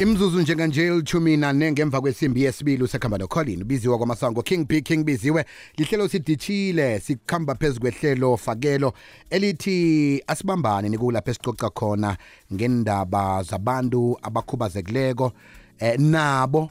imzuzu 0.00 0.40
njenganje 0.40 0.86
ilithumi 0.86 1.36
nane 1.36 1.72
ngemva 1.72 2.00
kwesimbi 2.00 2.42
yesibili 2.42 2.82
usekhamba 2.82 3.18
nocolin. 3.18 3.62
Ubiziwa 3.62 3.98
kwamasango 3.98 4.42
king 4.42 4.66
b 4.68 4.80
king 4.80 5.04
biziwe. 5.04 5.44
Lihlelo 5.76 6.08
siditshile 6.08 7.00
sikhamba 7.00 7.54
phezu 7.54 7.80
kwehlelo 7.80 8.36
fakelo 8.36 8.92
elithi 9.30 10.22
asibambane 10.26 10.88
nikulapho 10.88 11.30
esicoca 11.30 11.70
khona 11.74 12.16
ngendaba 12.52 13.42
zabantu 13.42 14.18
abakhubazekileko 14.22 15.32
eh, 15.78 15.98
nabo 15.98 16.70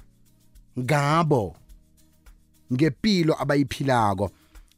ngabo 0.79 1.55
ngempilo 2.73 3.41
abayiphilako. 3.41 4.31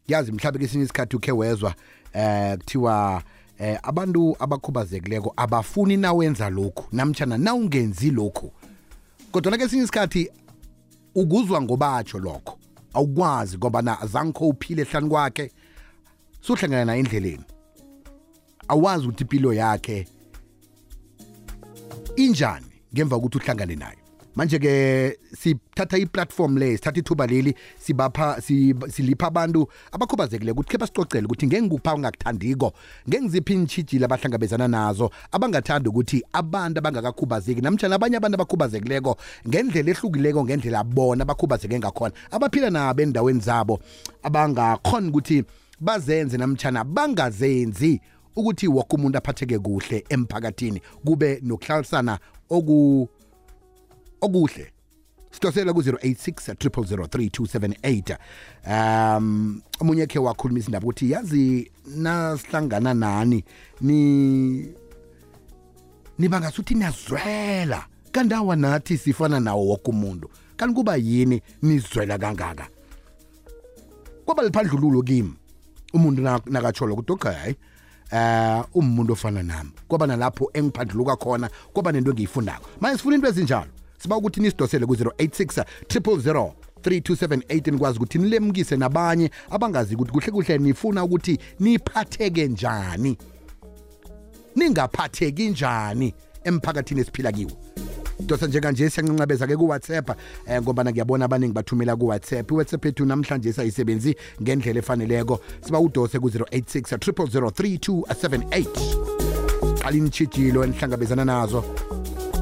Yazi 0.08 0.32
mhlawumbe 0.32 0.60
kesinye 0.60 0.84
isikhathi 0.84 1.16
ukhe 1.16 1.32
wezwa 1.32 1.74
eh 2.14 2.58
kuthiwa 2.58 3.24
eh 3.62 3.80
abantu 3.84 4.36
abakhubazekileko 4.40 5.34
abafuni 5.38 5.98
nawenza 5.98 6.50
lokhu 6.50 6.88
namtshana 6.92 7.38
nawungenzi 7.38 8.12
lokhu? 8.12 8.52
Kodwa 9.32 9.58
kesinye 9.58 9.84
isikhathi 9.84 10.30
ukuzwa 11.16 11.62
ngobatsho 11.62 12.20
lokho 12.20 12.58
awukwazi 12.94 13.58
ngoba 13.58 13.82
na 13.82 14.02
azange 14.02 14.40
uphile 14.40 14.82
ehlani 14.82 15.10
kwakhe 15.10 15.52
suhlangana 16.42 16.86
naye 16.86 17.00
endleleni. 17.00 17.46
Awazi 18.68 19.06
ukuthi 19.06 19.24
impilo 19.24 19.54
yakhe 19.54 20.08
injani 22.16 22.66
ngemva 22.94 23.16
kokuthi 23.16 23.38
uhlangane 23.38 23.76
nayo. 23.76 24.01
Manje 24.36 24.60
ke 24.60 25.18
sithatha 25.36 25.98
iplatform 25.98 26.58
le 26.58 26.78
sithatha 26.78 27.00
ithuba 27.00 27.28
leli 27.28 27.56
sibapha 27.80 28.42
silipha 28.42 29.28
abantu 29.28 29.68
abakhubazekile 29.92 30.52
ukuthi 30.52 30.70
ke 30.70 30.78
basicocele 30.78 31.26
ukuthi 31.26 31.48
ngengikupha 31.48 31.96
ungakuthandiko 31.96 32.74
ngengiziphi 33.10 33.54
intshijile 33.54 34.06
abahlangabezana 34.06 34.68
nazo 34.68 35.12
abangathandi 35.32 35.90
ukuthi 35.90 36.24
abantu 36.34 36.80
abangakakhubazeki 36.80 37.62
namtshana 37.62 37.96
abanye 37.96 38.18
abantu 38.18 38.36
abakhubazekileko 38.36 39.18
ngendlela 39.48 39.92
ehlukileko 39.92 40.44
ngendlela 40.46 40.84
bona 40.84 41.24
abakhubazeke 41.24 41.80
ngakhona 41.80 42.14
abaphila 42.32 42.70
nabo 42.70 43.02
endaweni 43.02 43.40
zabo 43.40 43.80
abangakhona 44.24 45.10
ukuthi 45.10 45.44
bazenze 45.80 46.38
namtshana 46.38 46.84
bangazenzi 46.84 48.02
ukuthi 48.36 48.68
woke 48.68 48.96
umuntu 48.96 49.18
aphatheke 49.18 49.60
kuhle 49.60 50.06
emphakathini 50.10 50.82
kube 51.06 51.40
nokuhlalisana 51.44 52.20
oku 52.50 53.10
okuhle 54.22 54.72
sidosela 55.32 55.74
ku-086 55.74 56.54
3278 56.54 58.18
um 59.18 59.62
omunye 59.80 60.08
khe 60.08 60.20
wakhulumisa 60.20 60.68
indaba 60.68 60.86
ukuthi 60.86 61.12
yazi 61.12 61.72
nasihlangana 61.98 62.94
nani? 62.94 63.44
Ni 63.82 64.68
niba 66.20 66.40
ngasuthi 66.40 66.76
niyazwela. 66.76 67.86
Kanti 68.12 68.34
awa 68.34 68.56
nathi 68.56 68.98
sifana 68.98 69.40
nawo 69.40 69.66
woke 69.68 69.92
umuntu. 69.92 70.30
Kanti 70.58 70.76
kuba 70.76 70.96
yini 70.96 71.42
nizwela 71.62 72.18
kangaka? 72.18 72.68
Kwaba 74.26 74.44
liphandlululo 74.44 75.02
kimi. 75.02 75.34
Umuntu 75.94 76.22
nakatsholo 76.46 76.94
ukuthi 76.94 77.12
okay 77.12 77.56
eh 78.12 78.64
umuntu 78.74 79.14
ofana 79.14 79.44
nami. 79.44 79.72
Kwaba 79.88 80.08
nalapho 80.08 80.52
engiphandluluka 80.54 81.16
khona 81.16 81.50
kwaba 81.74 81.92
nento 81.92 82.12
engiyifundako. 82.12 82.70
Manje 82.82 82.98
sifuna 82.98 83.16
into 83.16 83.28
ezinjalo? 83.28 83.72
Siba 84.04 84.18
ukuthi 84.18 84.42
nisidosele 84.42 84.86
ku-086 84.86 85.66
000 85.90 86.52
3278 86.82 87.72
nikwazi 87.72 87.98
ukuthi 87.98 88.18
nilemukise 88.18 88.78
nabanye 88.78 89.32
abangazi 89.50 89.96
ukuthi 89.96 90.12
kuhle 90.12 90.32
kuhle 90.32 90.58
nifuna 90.58 91.04
ukuthi 91.04 91.40
niphatheke 91.60 92.48
njani. 92.48 93.18
Ningaphatheki 94.56 95.50
njani 95.50 96.14
emphakathini 96.44 97.02
esiphila 97.02 97.32
kiwo. 97.32 97.52
Dosa 98.20 98.48
njenganje 98.48 98.90
siyancancabeza-ke 98.90 99.58
ku-whatsapp 99.58 100.10
um 100.10 100.16
ngoba 100.62 100.86
ngiyabona 100.86 101.26
abaningi 101.26 101.54
bathumela 101.54 101.96
ku-whatsapp. 101.96 102.52
Iwhatsapp 102.52 102.86
yethu 102.86 103.06
namhlanje 103.06 103.54
sayisebenzi 103.54 104.16
ngendlela 104.42 104.80
efaneleko. 104.80 105.40
Siba 105.66 105.80
udose 105.80 106.20
ku-086 106.20 106.98
3278 106.98 109.82
qala 109.82 109.98
initshijilo 109.98 110.64
enihlangabezana 110.64 111.26
nazo. 111.26 111.91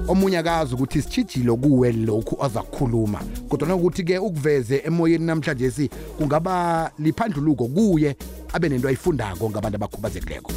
Omunye 0.09 0.38
akazi 0.38 0.74
ukuthi 0.74 1.00
isitshijilo 1.00 1.56
kuwe 1.56 1.92
lokhu 1.92 2.36
oza 2.40 2.62
kukhuluma 2.62 3.22
kodwa 3.50 3.68
nokuthi-ke 3.68 4.18
ukuveze 4.18 4.81
emoyeni 4.86 5.25
namhlanje 5.25 5.72
si 5.72 5.90
kungaba 6.18 6.92
liphandluluko 7.00 7.68
kuye 7.68 8.16
abe 8.53 8.70
nento 8.70 8.88
ayifundako 8.88 9.50
ngabantu 9.50 9.75
abakhubazekileko 9.75 10.52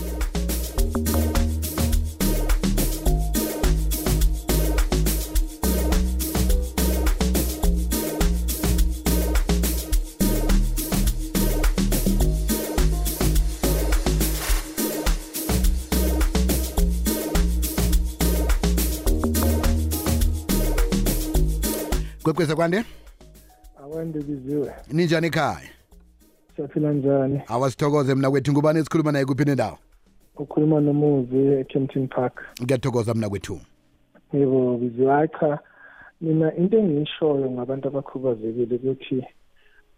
kwekweza 22.33 22.57
kwande? 22.57 22.85
Akwande 23.85 24.19
biziwe 24.23 24.73
ninjani 24.93 25.27
ekhaya? 25.27 25.69
Siyaphila 26.57 26.93
njani? 26.93 27.41
Awasithokoze 27.47 28.15
mna 28.15 28.31
kwethu. 28.31 28.53
Ngubani 28.53 28.79
esikhuluma 28.79 29.13
naye 29.13 29.25
kuphi 29.25 29.45
nendawo? 29.45 29.79
Ukhuluma 30.37 30.81
nomuzi 30.81 31.37
e-campton 31.37 32.09
park. 32.09 32.41
Ngiyathokoza 32.63 33.15
mna 33.15 33.29
kwethu. 33.29 33.61
Yebo 34.33 34.77
biziwe 34.77 35.29
cha 35.29 35.59
mina 36.21 36.57
into 36.57 36.79
engiyishoyo 36.79 37.51
ngabantu 37.51 37.89
abakhubazekile 37.89 38.77
ukuthi 38.77 39.27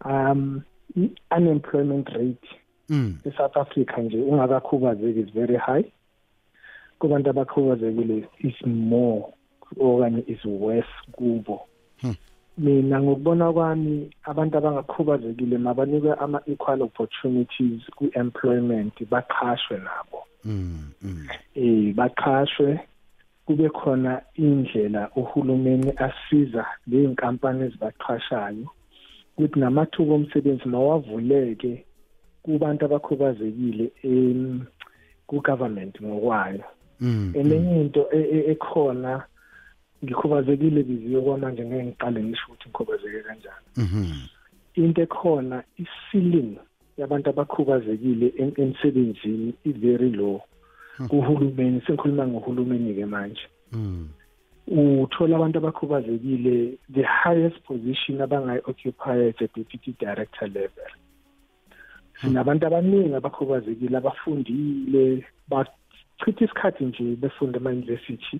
um 0.05 0.61
i-unemployment 0.95 2.09
rate 2.09 2.47
mm. 2.89 3.17
e-south 3.25 3.57
africa 3.57 3.97
nje 3.97 4.21
ungakakhubazeki 4.21 5.19
is 5.19 5.33
very 5.33 5.57
high. 5.57 5.85
Kubantu 6.99 7.29
abakhubazekile 7.29 8.27
is 8.39 8.55
more 8.65 9.25
okanye 9.79 10.23
is 10.27 10.45
worse 10.45 10.93
kubo. 11.11 11.67
Mina 12.57 13.01
ngokubona 13.01 13.53
kwami 13.53 14.09
abantu 14.23 14.57
abangakhubazekile 14.57 15.57
mabanikwe 15.57 16.13
ama-equal 16.13 16.81
opportunities 16.81 17.81
ku-employment 17.95 18.93
baqhashwe 19.11 19.77
nabo 19.77 20.23
Mm. 20.45 20.91
Mm. 21.01 21.27
eh 21.55 21.93
baqhashwe 21.95 22.79
kube 23.45 23.69
khona 23.69 24.21
indlela 24.35 25.09
uhulumeni 25.15 25.91
asiza 25.97 26.65
ley'nkampani 26.87 27.63
ezibaqhashayo 27.65 28.67
ukuthi 29.37 29.59
namathuba 29.59 30.13
omsebenzi 30.15 30.67
mawavuleke 30.69 31.83
kubantu 32.43 32.85
abakhubazekile 32.85 33.91
em 34.03 34.61
ku-government 35.27 36.01
ngokwayo 36.01 36.63
Mm. 37.01 37.33
enye 37.35 37.81
into 37.81 38.07
e- 38.11 38.29
e- 38.37 38.51
ekhona 38.51 39.23
ngikhubazekile 40.05 40.83
biziwe 40.83 41.21
kwamanje 41.21 41.65
ngeke 41.65 41.83
ngiqale 41.85 42.23
ngisho 42.23 42.45
ukuthi 42.47 42.69
ngikhubazeke 42.69 43.19
kanjani 43.27 43.65
Mhm. 43.77 44.05
into 44.75 45.01
ekhona 45.01 45.63
i-ceiling 45.81 46.57
yabantu 46.97 47.29
abakhubazekile 47.29 48.27
em- 48.37 48.53
emsebenzini 48.63 49.53
i-very 49.65 50.09
low 50.09 50.41
kuhulumeni 51.09 51.81
sengikhuluma 51.81 52.27
ngohulumeni-ke 52.27 53.05
manje 53.05 53.47
Mm. 53.71 54.07
uthola 54.67 55.35
abantu 55.35 55.57
abakhubazekile 55.59 56.77
the 56.93 57.03
highest 57.03 57.57
position 57.67 58.21
abangayi-occupy 58.21 59.29
at 59.29 59.41
a 59.41 59.47
deputy 59.55 59.91
director 59.99 60.47
level 60.47 60.91
sinabantu 62.21 62.67
abaningi 62.67 63.13
abakhubazekile 63.15 63.97
abafundile 63.97 65.25
bachitha 65.49 66.45
isikhathi 66.45 66.85
nje 66.85 67.03
befunda 67.15 67.59
ema-university 67.59 68.39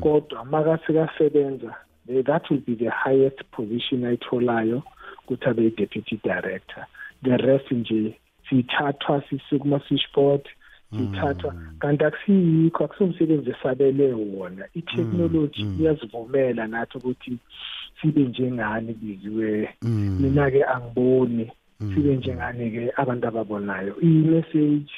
Kodwa 0.00 0.44
makase 0.44 0.92
kasebenza 0.92 1.74
eh, 2.08 2.24
that 2.24 2.50
will 2.50 2.60
be 2.66 2.74
the 2.74 2.88
highest 2.90 3.42
position 3.50 4.04
ayitholayo 4.04 4.82
ukuthi 5.24 5.48
abe 5.48 5.70
deputy 5.70 6.20
director. 6.24 6.86
The 7.22 7.36
rest 7.36 7.70
nje 7.70 8.14
sithathwa 8.50 9.22
sisukuma 9.30 9.80
switchboard 9.88 10.48
sithathwa. 10.96 11.54
Kanti 11.78 12.04
akusiyikho 12.04 12.84
akusumsebenzi 12.84 13.50
esabele 13.50 14.12
wona. 14.12 14.64
I-technology 14.74 15.62
iyasivumela 15.80 16.66
nathi 16.66 16.98
ukuthi 16.98 17.38
sibe 18.02 18.20
njengani 18.20 18.92
biziwe 18.94 19.68
Mm. 19.82 20.18
mina-ke 20.20 20.64
angiboni 20.64 21.50
sibe 21.78 22.16
njengani-ke 22.16 22.92
abantu 22.96 23.28
ababonayo. 23.28 23.94
I-message 24.02 24.90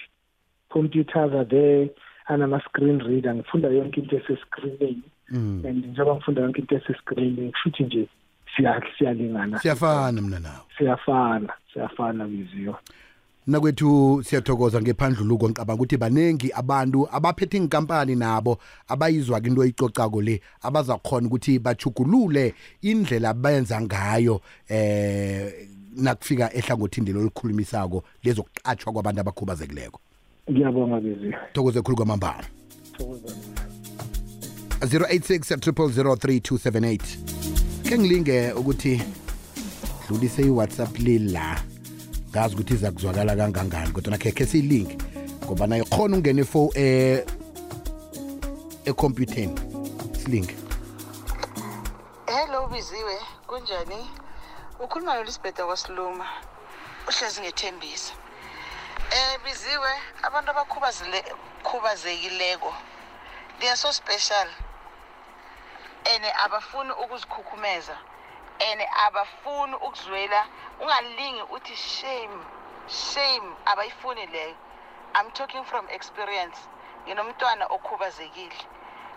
computers 0.68 1.32
are 1.32 1.44
there. 1.44 1.88
Anama-screen 2.28 3.00
reader 3.00 3.34
ngifunda 3.34 3.68
yonke 3.68 4.00
into 4.00 4.16
esescreenini. 4.16 5.02
Mm. 5.30 5.62
and 5.66 5.84
njengoba 5.86 6.14
ngifunda 6.14 6.42
yonke 6.42 6.60
into 6.60 6.76
esescreenini 6.76 7.50
kushuthi 7.52 7.84
nje 7.84 8.08
siya- 8.56 8.82
siyalingana. 8.98 9.58
Siyafana 9.58 10.22
mna 10.22 10.38
nawe. 10.40 10.60
Siyafana 10.78 11.52
siyafana 11.72 12.24
biziyo 12.26 12.76
nakwethu 13.46 14.22
siyathokoza 14.24 14.80
ngephandluluko. 14.82 15.46
Ngicabanga 15.48 15.74
ukuthi 15.74 15.96
baningi 15.96 16.52
abantu 16.52 17.08
abaphethe 17.12 17.56
inkampani 17.56 18.16
nabo 18.16 18.58
abayizwa 18.88 19.40
into 19.46 19.60
oyicocako 19.60 20.22
le 20.22 20.40
abazakhona 20.62 21.26
ukuthi 21.26 21.58
bachugulule 21.58 22.54
indlela 22.82 23.34
benza 23.34 23.80
ngayo 23.80 24.40
eh 24.68 25.52
nakufika 25.96 26.54
ehlangothini 26.54 27.06
lelo 27.06 27.24
likhulumisako 27.24 28.04
lezokuqatshwa 28.24 28.92
kwabantu 28.92 29.20
abakhubazekileko. 29.20 30.00
Ngiyabonga 30.50 31.00
bezi 31.00 31.34
thokoze 31.52 31.82
khulu 31.82 31.96
kwamambala. 31.96 32.44
Thokoza 32.98 33.34
086 34.80 37.00
ke 37.88 37.98
ngilinge 37.98 38.52
ukuthi 38.52 39.02
dlulise 40.08 40.42
i-whatsapp 40.42 40.98
lila. 40.98 41.60
Ngazi 42.30 42.54
ukuthi 42.54 42.74
iza 42.74 42.90
kuzwakala 42.90 43.36
kangangani 43.36 43.92
kodwa 43.92 44.10
nakhekhe 44.10 44.46
siyilinke 44.46 44.96
ngoba 45.44 45.66
nayo 45.66 45.84
khona 45.84 46.16
ungena 46.16 46.40
efo 46.40 46.70
eh 46.74 47.24
ekhompyutheni 48.84 49.54
silinke 50.22 50.56
hello 52.26 52.66
biziwe 52.66 53.14
kunjani? 53.46 54.10
Ukhuluma 54.84 55.14
nolisbeth 55.14 55.60
kwasiluma 55.60 56.26
uhlezi 57.08 57.40
ngethembisa. 57.40 58.12
Eh 59.10 59.38
biziwe 59.44 59.92
abantu 60.22 60.50
abakhubazile- 60.52 61.34
khubazekileko 61.62 62.74
they 63.58 63.68
are 63.68 63.76
so 63.76 63.90
special. 63.92 64.48
And 66.06 66.24
abafuni 66.44 66.92
ukuzikhukhumeza 66.92 67.96
and 68.60 68.80
abafuni 69.06 69.74
ukuzwela. 69.74 70.46
Ungalingi 70.80 71.42
uthi 71.50 71.76
shame 71.76 72.44
shame 72.86 73.56
abayifuni 73.66 74.26
leyo. 74.26 74.54
I'm 75.14 75.30
talking 75.32 75.64
from 75.64 75.88
experience. 75.90 76.56
Nginomntwana 77.06 77.66
okhubazekile. 77.66 78.56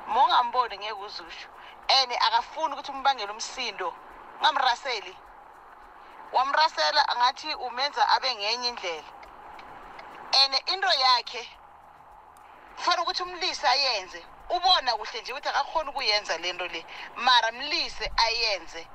Mongamboni 0.07 0.77
ngeke 0.77 0.93
uzusho. 0.93 1.47
And 1.89 2.11
akafuni 2.11 2.73
ukuthi 2.73 2.91
umbangele 2.91 3.31
umsindo. 3.31 3.93
Ungamraseli 4.39 5.15
wamrasela 6.33 7.09
angathi 7.09 7.53
umenza 7.55 8.09
abe 8.09 8.35
ngenye 8.35 8.67
indlela. 8.69 9.03
And 10.33 10.53
into 10.73 10.87
yakhe 10.87 11.47
kufanele 12.75 13.01
ukuthi 13.01 13.23
umlise 13.23 13.67
ayenze. 13.67 14.25
Ubona 14.49 14.97
kuhle 14.97 15.21
nje 15.21 15.33
ukuthi 15.33 15.49
akakhoni 15.49 15.89
ukuyenza 15.89 16.37
le 16.37 16.53
nto 16.53 16.67
le. 16.67 16.85
Mara 17.15 17.51
mlise 17.51 18.11
ayenze. 18.17 18.87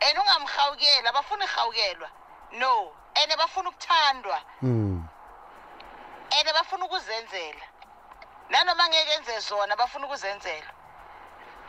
And 0.00 0.18
ungamhawukeli 0.18 1.08
abafuni 1.08 1.44
ihawukelwa 1.44 2.10
no. 2.52 2.92
And 3.14 3.36
bafuna 3.36 3.68
ukuthandwa. 3.70 4.40
Mm. 4.62 5.08
and 6.32 6.48
bafuna 6.54 6.84
ukuzenzela. 6.84 7.66
Nanoma 8.50 8.88
ngeke 8.88 9.12
enze 9.12 9.38
zona 9.40 9.76
bafuna 9.76 10.06
ukuzenzela. 10.06 10.72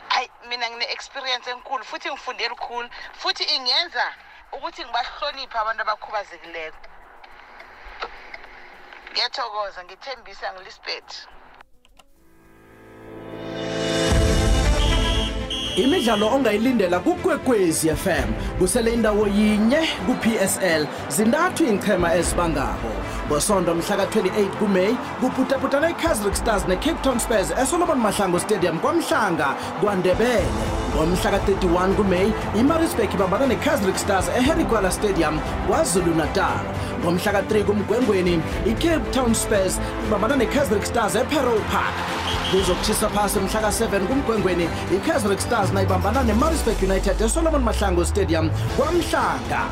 Hayi 0.08 0.30
mina 0.48 0.70
ngine-experience 0.70 1.50
enkulu 1.50 1.84
futhi 1.84 2.10
ngifunde 2.10 2.48
lukhulu 2.48 2.88
futhi 3.12 3.44
ingenza 3.44 4.14
ukuthi 4.52 4.84
ngibahloniphe 4.84 5.58
abantu 5.58 5.82
abakhubazekileko. 5.82 6.91
Ngiyathokoza 9.14 9.80
ngithembisa 9.84 10.46
ngilisbeth 10.54 11.12
imidlalo 15.76 16.26
ongayilindela 16.26 16.98
kukwekwezi 17.00 17.90
fm 17.96 18.28
kusele 18.58 18.92
indawo 18.92 19.26
yinye 19.26 19.80
ku-psl 20.06 20.86
zintathu 21.08 21.64
iinqhema 21.64 22.14
ezibangako. 22.14 22.92
Ngosonto 23.26 23.74
mhla 23.74 23.96
ka-28 23.96 24.46
kumeyi 24.58 24.96
kuputaputana 25.20 25.90
i-casrick 25.90 26.36
stars 26.36 26.68
ne-cape 26.68 27.02
town 27.02 27.18
spurs 27.18 27.50
esolomon 27.62 27.98
mahlango 27.98 28.38
stadium 28.38 28.78
kwamhlanga 28.78 29.56
kwandebele. 29.80 30.44
Ngomhla 30.96 31.30
ka-31 31.30 31.94
kumeyi 31.94 32.32
imarisburg 32.60 33.14
ibambana 33.14 33.46
ne-casrick 33.46 33.98
stars 33.98 34.28
eherigwala 34.28 34.90
stadium 34.90 35.40
kwazulu 35.68 36.14
natal 36.14 36.64
ngomhla 37.00 37.32
ka-3 37.32 37.64
kumgwengweni 37.64 38.42
i-cape 38.66 39.10
town 39.10 39.34
spurs 39.34 39.80
ibambana 40.06 40.36
ne-casrick 40.36 40.84
stars 40.84 41.14
eperol 41.14 41.60
park. 41.72 42.41
Kuzokutshisa 42.52 43.08
phasi 43.08 43.38
mhla 43.40 43.60
ka-7 43.60 44.06
kumgwengweni 44.06 44.68
i-casrick 44.94 45.40
stars 45.40 45.72
nayibambana 45.72 46.22
ne-marisburg 46.22 46.82
united 46.82 47.20
esolomon 47.20 47.62
mahlango 47.62 48.04
stadium 48.04 48.50
kwamhlanga. 48.76 49.62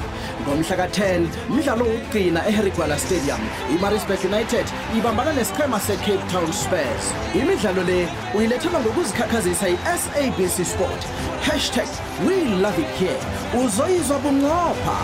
Ngomhla 0.43 0.77
ka-10 0.77 1.27
mdlalo 1.50 1.85
wokugcina 1.85 2.49
eherigwala 2.49 2.99
stadium. 2.99 3.41
I-marisburg 3.75 4.25
united 4.25 4.67
ibambana 4.99 5.32
nesiqhema 5.32 5.81
se-cape 5.81 6.25
town 6.32 6.53
spurs. 6.53 7.05
Imidlalo 7.35 7.82
le 7.82 8.09
uyilethelwa 8.35 8.81
ngokuzikhakhazisa 8.81 9.69
yi-sabc 9.69 10.65
sport. 10.65 11.05
Hashtag 11.43 11.88
we 12.26 12.44
love 12.44 12.79
it 12.79 12.91
here. 12.99 13.21
Uzoyizwa 13.65 14.19
bunqopha. 14.19 14.99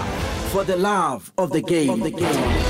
For 0.52 0.64
the 0.64 0.76
love 0.76 1.32
of 1.37 1.50
the 1.50 1.61
game, 1.61 1.90
of 1.90 2.00
the 2.00 2.11
game. 2.11 2.66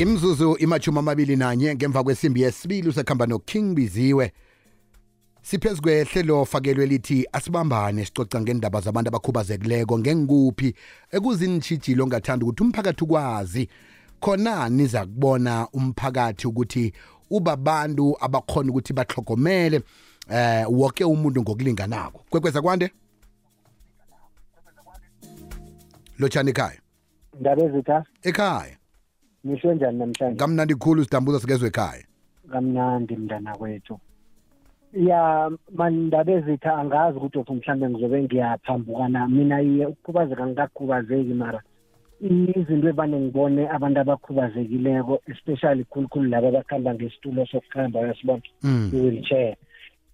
Imzuzu 0.00 0.56
imachumi 0.56 0.98
amabili 0.98 1.36
nanye 1.36 1.74
ngemva 1.74 2.04
kwesimbi 2.04 2.42
yesibili 2.42 2.88
usekhamba 2.88 3.26
noking 3.26 3.74
biziwe. 3.74 4.32
Siphezu 5.42 5.82
kwehlelo 5.82 6.44
fakelwe 6.44 6.86
lithi 6.86 7.28
asibambane 7.32 8.04
sicoca 8.04 8.40
ngendaba 8.40 8.80
zabantu 8.80 9.08
abakhubazekileko 9.08 9.98
ngengikuphi 9.98 10.74
ekuzinitshijilo 11.10 12.04
ongathanda 12.04 12.46
ukuthi 12.46 12.62
umphakathi 12.62 13.04
ukwazi. 13.04 13.68
Khona 14.20 14.68
niza 14.68 15.06
kubona 15.06 15.68
umphakathi 15.72 16.46
ukuthi 16.46 16.92
ubabantu 17.30 18.16
abakhona 18.20 18.70
ukuthi 18.70 18.92
bahlogomele 18.92 19.82
eh 20.30 20.66
wonke 20.68 21.04
umuntu 21.04 21.42
ngokulinganako. 21.42 22.24
Kwekweza 22.30 22.62
kwande? 22.62 22.90
Lotshani 26.18 26.50
ekhaya? 26.50 26.80
Ndaba 27.40 27.62
ezitha 27.62 28.04
ekhaya. 28.22 28.79
Nisho 29.44 29.74
njani 29.74 29.98
namhlanje? 29.98 30.36
Kamnandi 30.38 30.74
khulu 30.74 31.04
sidambuza 31.04 31.38
sikezwe 31.40 31.68
ekhaya. 31.68 32.04
Kamnandi 32.52 33.16
mntana 33.16 33.56
kwethu 33.56 33.98
ya 34.92 35.50
mandaba 35.74 36.32
ezitha 36.32 36.74
angazi 36.76 37.16
ukuthi 37.18 37.38
othi 37.38 37.52
mhlawumbe 37.52 37.88
ngizobe 37.90 38.22
ngiyaphambukana. 38.22 39.28
Mina 39.28 39.62
iye 39.62 39.86
ukukhubazeka 39.86 40.46
ngikakhubazeki 40.46 41.34
mara. 41.34 41.62
Izinto 42.20 42.88
evane 42.88 43.20
ngibone 43.20 43.68
abantu 43.68 44.00
abakhubazekileko 44.00 45.20
especially 45.26 45.84
khulukhulu 45.84 46.28
laba 46.28 46.48
abakuhamba 46.48 46.94
ngesitulo 46.94 47.46
sokuhamba 47.46 48.00
uyasibona 48.00 48.42
Mm. 48.62 48.90
i-wheelchair 48.94 49.56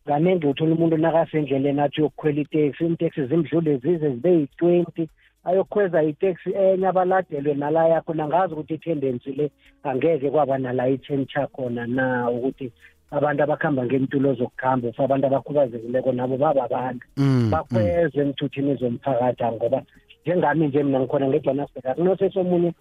kaningi 0.07 0.47
uthola 0.47 0.75
umuntu 0.75 0.97
nakasendleleni 0.97 1.81
athi 1.81 2.01
uyokukhwela 2.01 2.41
iteksi 2.41 2.85
iiteksi 2.85 3.27
zimdlule 3.27 3.77
zize 3.79 4.11
zibe 4.11 4.31
yi-twenty. 4.39 5.09
Ayokhweza 5.49 6.03
iteksi 6.03 6.51
enye 6.53 6.87
abaladelwe 6.89 7.55
nala 7.55 7.89
yakho 7.89 8.15
nangazi 8.15 8.53
ukuthi 8.55 8.75
i-tendency 8.75 9.33
le 9.33 9.47
angeke 9.83 10.31
kwaba 10.31 10.59
nala 10.59 10.89
i-change 10.89 11.35
khona 11.55 11.87
na 11.87 12.31
ukuthi 12.31 12.73
abantu 13.11 13.43
abakuhamba 13.43 13.85
ngentulo 13.85 14.35
zokuhamba 14.35 14.93
for 14.93 15.05
abantu 15.05 15.27
abakhubazekileko 15.27 16.13
nabo 16.13 16.37
bababantu 16.37 17.07
Mm, 17.17 17.51
bakhwezwe 17.51 18.23
emthuthini 18.23 18.75
zomphakathi 18.75 19.45
ngoba 19.45 19.83
njengami 20.27 20.67
nje 20.67 20.83
mina 20.83 21.01
ngikhona 21.01 21.29
ngejohannesburg 21.29 21.87
akunosesomunye 21.87 22.73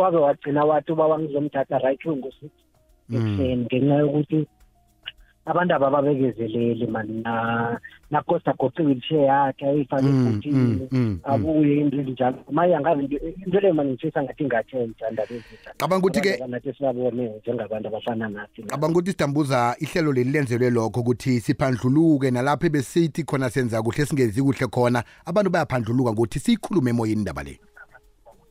wabe 0.00 0.16
wagcina 0.16 0.64
wathi 0.64 0.92
uba 0.92 1.06
wangizomthatha 1.06 1.78
right 1.78 2.06
ngusi 2.06 2.46
ekuseni 3.10 3.64
ngenxa 3.64 3.96
yokuthi 4.02 4.46
abantu 5.46 5.74
aba 5.74 5.90
babekezeleli 5.90 6.86
mani 6.86 7.22
na 7.22 7.80
nakosta 8.10 8.52
goce 8.58 8.82
wheelchair 8.82 9.20
yakhe 9.24 9.66
ayifake 9.68 10.06
Mm, 10.06 10.26
ebhutini 10.26 10.56
mm, 10.56 10.88
mm, 10.92 11.18
abuye 11.24 11.80
into 11.80 12.00
ezinjalo 12.00 12.36
maye 12.50 12.76
angazi 12.76 13.04
into 13.04 13.18
into 13.46 13.60
leyo 13.60 13.74
mani 13.74 13.90
ngitshisa 13.90 14.22
ngathi 14.22 14.42
ingatshentsha 14.44 15.10
ndaba 15.10 15.34
ezitha 15.34 15.72
Cabanga 15.76 16.06
ukuthi-ke- 16.06 16.46
nathi 16.48 16.72
sibabone 16.72 17.30
njengabantu 17.42 17.88
abafana 17.88 18.28
nathi 18.28 18.62
cabanga 18.62 18.92
ukuthi 18.98 19.10
sidambuza 19.10 19.76
ihlelo 19.78 20.12
leli 20.12 20.30
lenzelwe 20.30 20.70
lokho 20.70 21.00
ukuthi 21.00 21.40
siphandluluke 21.40 22.30
nalapho 22.30 22.68
besithi 22.68 23.24
khona 23.24 23.50
senza 23.50 23.82
kuhle 23.82 24.06
singenzi 24.06 24.42
kuhle 24.42 24.66
khona 24.66 25.04
abantu 25.26 25.50
bayaphandluluka 25.50 26.12
ngokuthi 26.12 26.38
siyikhulume 26.38 26.90
emoyeni 26.90 27.20
indaba 27.20 27.42
le. 27.42 27.58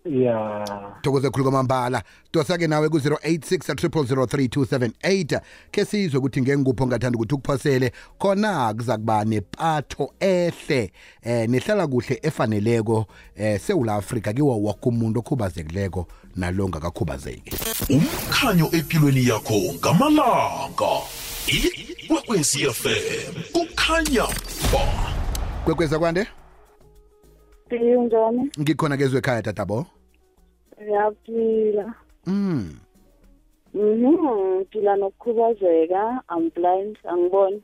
Ya 0.05 0.65
thokoze 1.01 1.29
khulu 1.29 1.43
kwamambala. 1.43 2.03
Dosa-ke 2.33 2.67
nawe 2.67 2.89
ku-086 2.89 3.73
0003278 3.73 5.41
khe 5.71 5.85
sizwe 5.85 6.19
ukuthi 6.19 6.41
ngengikuphi 6.41 6.83
ongathanda 6.83 7.17
ukuthi 7.17 7.35
ukuphosele 7.35 7.91
khona 8.19 8.73
kuza 8.73 8.97
kuba 8.97 9.25
nepatho 9.25 10.13
ehle 10.19 10.91
eh 11.23 11.49
nehlala 11.49 11.87
kuhle 11.87 12.19
efaneleko 12.21 13.05
eh 13.35 13.59
sewula 13.59 13.95
afrika 13.95 14.33
kiwo 14.33 14.61
woke 14.61 14.89
umuntu 14.89 15.19
okhubazekileko 15.19 16.07
nalo 16.35 16.69
ngakakhubazeki 16.69 17.53
umkhanyo 17.89 18.69
empilweni 18.71 19.27
yakho 19.27 19.59
ngamalanga. 19.79 20.91
Ikwekwezi 21.47 22.65
fm 22.73 23.33
kukhanya 23.53 24.27
ba. 24.73 25.13
Kwekweza 25.65 25.99
kwande? 25.99 26.27
Happy 27.71 27.95
unjani? 27.95 28.51
ngikhona 28.59 28.97
kezwe 28.97 29.19
ekhaya 29.19 29.41
tatabo 29.41 29.85
Ngiyaphila. 30.81 31.93
mm 32.27 32.77
Mhm, 33.73 34.65
phila 34.71 34.95
nokukhubazeka, 34.95 36.21
I'm 36.29 36.49
blind, 36.49 36.97
angiboni. 37.07 37.63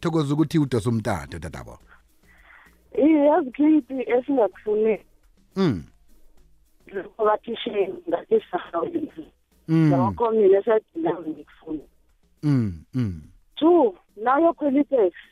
thokoza 0.00 0.34
ukuthi 0.34 0.58
udosa 0.58 0.90
umtato 0.90 1.38
tatabo 1.38 1.78
Iye 2.98 3.24
yazi 3.26 3.50
khithi 3.50 3.94
esingakufuni 4.06 4.98
mm 5.56 5.82
lokho 6.92 7.24
bathisheni 7.24 7.94
ngathi 8.08 8.40
sahawini. 8.50 9.32
mm 9.68 9.90
Lokho 9.90 10.30
mina 10.30 10.58
esadinga 10.58 11.20
ngikufuna. 11.20 11.82
mm 12.42 12.72
mm 12.94 13.22
Two, 13.56 13.94
nayo 14.16 14.52
khwela 14.54 14.80
itaxi. 14.80 15.26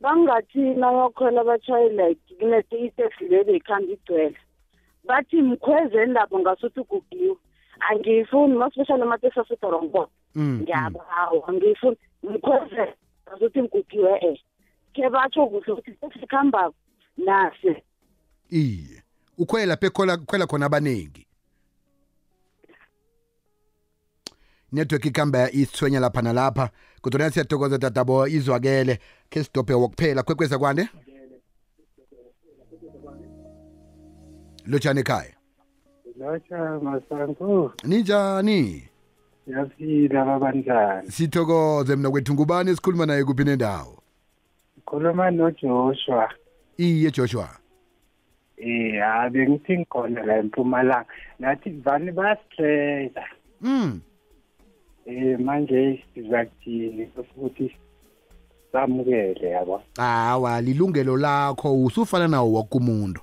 Bangathi 0.00 0.58
nayokhwela 0.58 1.40
abatshayeli 1.40 1.96
like 1.96 2.20
kunete 2.38 2.76
itaxi 2.86 3.24
leli 3.28 3.56
ikhamba 3.56 3.92
igcwele. 3.92 4.38
Bathi 5.04 5.42
mkhweze 5.42 6.06
lapho 6.06 6.38
ngasuthi 6.38 6.80
ugugiwe. 6.80 7.36
Angiyifuni, 7.80 8.54
masipeshali 8.54 9.02
amateksi 9.02 9.40
asedorobha. 9.40 10.08
mm 10.34 10.60
ngiyabawa 10.62 11.52
ngifuna 11.52 11.96
ngikhweze 12.26 12.94
ngazuthi 13.26 13.62
ngigugiwe 13.62 14.12
eh 14.22 14.38
ke 14.92 15.10
batsho 15.10 15.46
kuhle 15.46 15.72
ukuthi 15.72 15.92
sesikhamba 16.00 16.72
nase 17.16 17.82
iye 18.50 19.02
ukhwela 19.38 19.66
lapha 19.66 19.86
ekhola 19.86 20.16
khwela 20.16 20.46
khona 20.46 20.66
abaningi 20.66 21.26
network 24.72 25.04
ikamba 25.06 25.50
isithwenya 25.50 26.00
lapha 26.00 26.22
nalapha 26.22 26.70
kodwa 27.00 27.30
siyathokoza 27.30 27.78
tatabo 27.78 28.26
izwakele. 28.26 28.98
Ke 29.30 29.44
sidobhe 29.44 29.74
wokuphela 29.74 30.22
kwekweza 30.22 30.58
kwande? 30.58 30.88
Lotshani 34.66 35.00
ekhaya. 35.00 35.34
Lotsha 36.18 36.80
masango. 36.82 37.72
Ninjani? 37.84 38.88
Siyaphila 39.44 40.24
babanjani? 40.24 41.10
Sithokoze 41.10 41.96
mina 41.96 42.10
kwethu. 42.10 42.34
Ngubani 42.34 42.70
esikhuluma 42.70 43.06
naye 43.06 43.24
kuphi 43.24 43.44
nendawo? 43.44 44.02
Khuluma 44.84 45.30
nojoshua. 45.30 46.28
Iye 46.76 47.10
joshua. 47.10 47.48
Eh 48.56 49.00
ha 49.00 49.30
bengithi 49.30 49.78
ngikhona 49.78 50.22
la 50.22 50.36
empumalanga. 50.38 51.06
Nathi 51.38 51.70
vani 51.70 52.12
basitreza 52.12 53.24
mm 53.60 54.00
eh 55.08 55.38
manje 55.38 56.04
sizakuthini 56.14 57.08
ukuthi 57.36 57.72
samukele 58.72 59.50
yabo. 59.50 59.82
Hawa 59.96 60.60
lilungelo 60.60 61.16
lakho 61.16 61.84
usufana 61.84 62.28
nawo 62.28 62.52
woke 62.52 62.78
umuntu. 62.78 63.20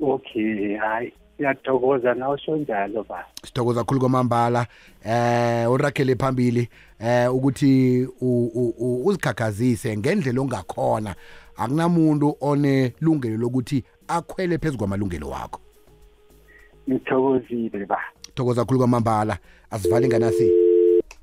Okay 0.00 0.76
hayi 0.76 1.12
siyathokoza 1.36 2.14
nawusho 2.14 2.56
njalo 2.56 3.02
ba. 3.08 3.24
Sithokoza 3.44 3.80
kakhulu 3.80 4.00
kwamambala. 4.00 4.66
Eh 5.04 5.70
urakhele 5.70 6.16
phambili 6.16 6.68
eh 7.00 7.34
ukuthi 7.34 8.08
uzikhakhazise 9.04 9.96
ngendlela 9.96 10.40
ongakhona. 10.40 11.14
Akunamuntu 11.56 12.36
onelungelo 12.40 13.36
lokuthi 13.36 13.84
akhwele 14.08 14.58
phezu 14.58 14.78
kwamalungelo 14.78 15.28
wakho. 15.28 15.60
Ngithokozile 16.88 17.86
ba. 17.86 17.98
Thokoza 18.36 18.60
kakhulu 18.60 18.78
kwamambala. 18.78 19.38
Asivale 19.70 20.08
nganasi? 20.08 20.52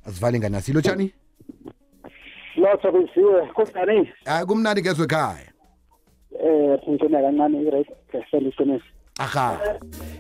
Asivale 0.06 0.40
nganasi? 0.40 0.74
Lotshani 0.74 1.14
lotho 2.56 2.92
kuziwe 2.92 3.48
kunjani? 3.54 4.10
Hayi 4.26 4.46
kumnandi 4.46 4.82
kezwe 4.82 5.06
ekhaya. 5.06 5.52
Eh 6.44 6.80
ngitshona 6.90 7.22
kancane 7.22 7.62
i-right 7.62 7.88
sel 8.32 8.48
iqiniso 8.48 8.86
aha. 9.20 9.60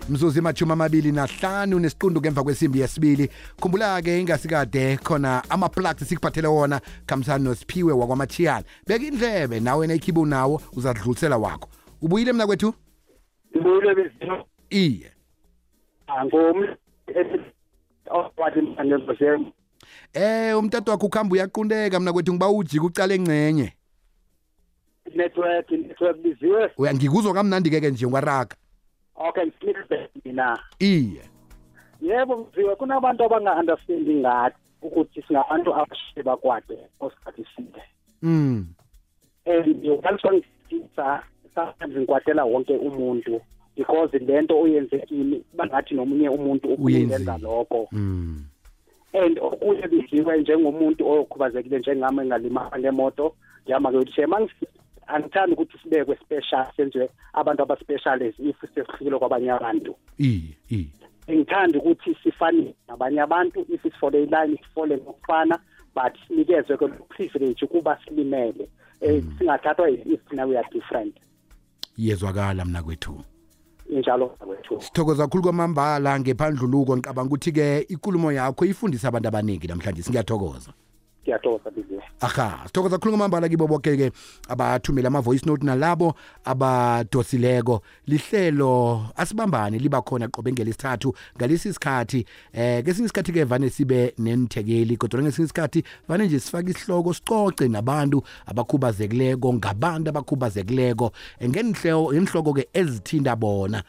Mzuzu 0.10 0.40
imachumi 0.40 0.72
amabili 0.72 1.12
nahlanu 1.12 1.80
nesiqundu 1.80 2.22
ngemva 2.22 2.44
kwesimbi 2.44 2.80
yesibili. 2.80 3.30
Khumbula-ke 3.60 4.20
ingasikade 4.20 4.98
khona 4.98 5.44
ama-plugs 5.50 6.08
sikuphathele 6.08 6.48
wona 6.48 6.82
khambisani 7.06 7.44
nosiphiwe 7.44 7.94
wakwamachiyana 7.94 8.64
beka 8.88 9.06
indlebe 9.06 9.60
nawe 9.60 9.88
naikhibe 9.88 10.20
unawo 10.20 10.62
uzadlulisela 10.74 11.38
wakho. 11.38 11.70
Ubuyile 12.02 12.34
mna 12.34 12.48
kwethu 12.48 12.74
ngibuyile 13.56 13.96
bezino 13.96 14.46
iye. 14.70 15.12
Angumi 16.08 16.68
owathi 16.68 16.68
manje 16.68 16.83
eh 20.14 20.58
umtatu 20.58 20.92
wakho 20.92 21.06
ukuhamba 21.06 21.34
uyaqundeka 21.34 22.00
mna 22.00 22.14
kwethu 22.14 22.34
ngiba 22.34 22.50
ujike 22.50 22.86
ucala 22.86 23.14
engcenye 23.14 23.74
network 25.16 25.72
network 25.72 26.18
biziwe. 26.18 26.72
Uya 26.78 26.94
ngikuzwa 26.94 27.34
kamnandi-ke-ke 27.34 27.92
nje 27.92 28.08
ngwaraga 28.08 28.56
okay 29.16 29.46
ngisinike 29.46 30.10
mina. 30.26 30.60
Iye. 30.80 31.22
Yebo 32.02 32.38
mziwe 32.38 32.76
kunabantu 32.76 33.24
abanga-understandi 33.24 34.16
ngathi 34.16 34.58
ukuthi 34.82 35.22
singabantu 35.22 35.76
abashiye 35.76 36.24
bakwade 36.24 36.78
osikhathi 37.00 37.42
eside. 37.42 37.82
Mm. 38.22 38.68
And 39.46 39.86
ngalisongisa 39.86 41.24
sometimes 41.56 41.98
ngikwatela 41.98 42.44
wonke 42.46 42.78
umuntu 42.78 43.42
because 43.76 44.18
lento 44.18 44.60
oyenze 44.60 45.00
kimi 45.00 45.44
bangathi 45.54 45.96
nomunye 45.96 46.30
umuntu 46.30 46.68
Uyenzile. 46.68 47.16
uyenza 47.16 47.38
lokho. 47.38 47.88
Mm 47.92 48.44
and 49.14 49.40
okunye 49.40 49.88
biziwe 49.88 50.42
njengomuntu 50.42 51.10
okhubazekile 51.10 51.80
njengami 51.80 52.22
engalimala 52.22 52.80
ngemoto 52.80 53.36
ngihamba 53.64 53.90
ngiyothi 53.90 54.26
mangisi 54.26 54.66
angithandi 55.08 55.54
ukuthi 55.54 55.78
sibekwe 55.78 56.18
special 56.18 56.66
senziwe 56.76 57.10
abantu 57.34 57.64
aba-special 57.64 58.24
as 58.24 58.34
if 58.40 58.58
sesifikile 58.62 59.20
kwabanye 59.20 59.52
abantu. 59.52 59.96
Iye 60.18 60.42
iye 60.70 60.88
ngithanda 61.32 61.80
ukuthi 61.80 62.18
sifane 62.24 62.76
nabanye 62.88 63.22
abantu 63.22 63.66
if 63.70 63.82
sifole 63.82 64.24
iline 64.24 64.58
sifole 64.58 64.98
ngokufana 64.98 65.60
but 65.96 66.14
sinikezwe 66.28 66.78
ke 66.78 66.88
privilege 66.88 67.66
ukuba 67.66 68.00
silimele. 68.06 68.70
Um 69.02 69.36
singathathwa 69.38 69.90
if 69.90 70.32
na 70.32 70.46
we 70.46 70.58
are 70.58 70.68
different. 70.72 71.16
Iyezwakala 71.98 72.66
mna 72.66 72.84
kwethu 72.84 73.24
injalo 73.90 74.28
kwethu. 74.28 74.82
Sithokoza 74.82 75.24
kakhulu 75.24 75.44
kwamambala 75.44 76.20
ngephandluluko 76.20 76.98
ngicabanga 76.98 77.28
ukuthi-ke 77.28 77.86
ikulumo 77.90 78.32
yakho 78.32 78.66
ifundisa 78.66 79.08
abantu 79.08 79.28
abaningi 79.28 79.68
namhlanje 79.68 80.04
singiyathokoza. 80.04 80.72
Ngiyatoza 81.24 81.72
biziwe 81.72 82.04
aha 82.20 82.62
sithokoza 82.66 82.98
kakhulu 82.98 83.12
kwamambala 83.12 83.50
kibo 83.50 83.68
boke-ke 83.68 84.12
abathumele 84.50 85.08
ama-voice 85.08 85.46
note 85.46 85.66
nalabo 85.66 86.16
abadosileko. 86.46 87.82
Lihlelo 88.08 89.06
asibambane 89.16 89.78
liba 89.78 90.02
khona 90.02 90.28
qobe 90.28 90.52
ngelesithathu 90.52 91.16
ngalesi 91.38 91.74
sikhathi. 91.74 92.26
Eh 92.54 92.84
kesinye 92.84 93.06
isikhathi-ke 93.06 93.44
vane 93.44 93.70
sibe 93.70 94.14
nenithekeli 94.18 94.98
kodwa 94.98 95.22
ngesinye 95.22 95.46
isikhathi 95.46 95.84
vane 96.08 96.26
nje 96.26 96.40
sifake 96.40 96.72
isihloko 96.72 97.14
sicoce 97.14 97.68
nabantu 97.68 98.24
abakhubazekileko 98.46 99.54
ngabantu 99.54 100.10
abakhubazekileko. 100.10 101.12
Ngenihloko-ke 101.44 102.68
ezithinda 102.74 103.36
bona. 103.36 103.84